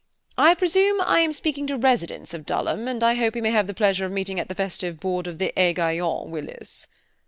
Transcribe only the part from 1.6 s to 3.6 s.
to residents of Dulham, and I hope we may